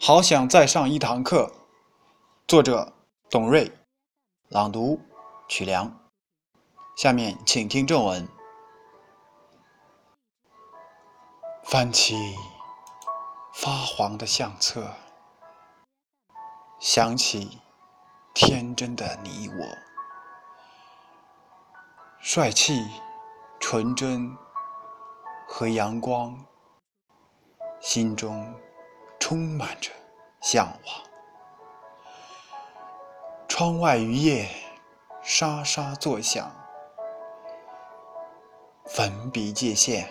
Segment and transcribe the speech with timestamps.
[0.00, 1.52] 好想再上一堂课。
[2.46, 2.92] 作者：
[3.28, 3.72] 董瑞，
[4.48, 5.00] 朗读：
[5.48, 5.92] 曲良。
[6.96, 8.26] 下面请听正文。
[11.64, 12.14] 翻起
[13.52, 14.88] 发黄的相册，
[16.78, 17.58] 想起
[18.32, 19.64] 天真的你我，
[22.20, 22.86] 帅气、
[23.58, 24.32] 纯真
[25.48, 26.46] 和阳光，
[27.80, 28.54] 心中。
[29.28, 29.90] 充满着
[30.40, 30.94] 向往。
[33.46, 34.48] 窗外雨夜
[35.22, 36.50] 沙沙作响，
[38.86, 40.08] 粉笔界线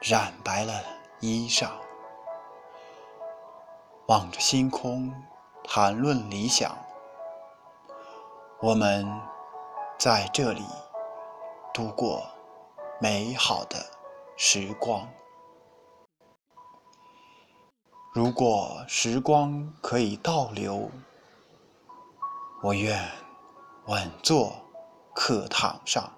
[0.00, 0.72] 染白了
[1.20, 1.68] 衣裳。
[4.06, 5.12] 望着星空，
[5.62, 6.74] 谈论理想。
[8.62, 9.06] 我们
[9.98, 10.64] 在这里
[11.74, 12.26] 度过
[12.98, 13.76] 美好的
[14.34, 15.06] 时光。
[18.14, 20.88] 如果时光可以倒流，
[22.62, 23.10] 我愿
[23.86, 24.54] 稳坐
[25.12, 26.12] 课堂上，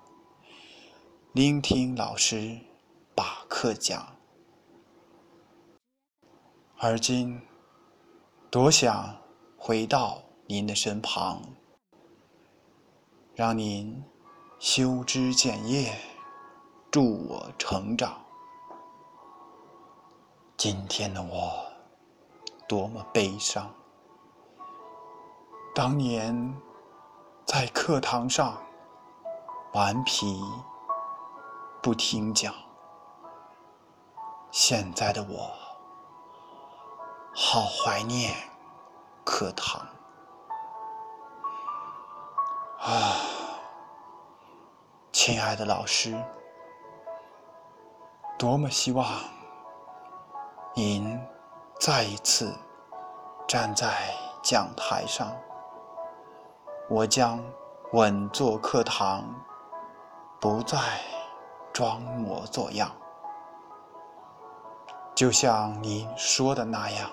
[1.32, 2.58] 聆听老师
[3.14, 4.14] 把课讲。
[6.76, 7.40] 而今，
[8.50, 9.16] 多想
[9.56, 11.40] 回到您的身旁，
[13.34, 14.04] 让您
[14.58, 15.98] 修枝剪叶，
[16.90, 18.20] 助我成长。
[20.58, 21.65] 今天的我。
[22.68, 23.72] 多么悲伤！
[25.72, 26.60] 当年
[27.44, 28.60] 在课堂上
[29.72, 30.40] 顽皮
[31.80, 32.52] 不听讲，
[34.50, 35.52] 现在的我
[37.32, 38.34] 好怀念
[39.24, 39.86] 课堂
[42.80, 43.14] 啊！
[45.12, 46.20] 亲爱的老师，
[48.36, 49.06] 多么希望
[50.74, 51.16] 您。
[51.86, 52.52] 再一次
[53.46, 53.86] 站在
[54.42, 55.32] 讲台上，
[56.90, 57.40] 我将
[57.92, 59.22] 稳坐课堂，
[60.40, 60.76] 不再
[61.72, 62.90] 装模作样。
[65.14, 67.08] 就像您说的那样，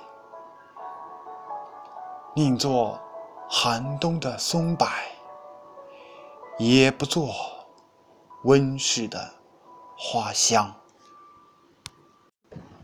[2.34, 3.00] 宁做
[3.48, 4.88] 寒冬的松柏，
[6.58, 7.28] 也不做
[8.46, 9.20] 温室的
[9.96, 10.74] 花香。